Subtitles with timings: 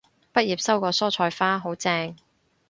[0.33, 2.15] 畢業收過蔬菜花，好正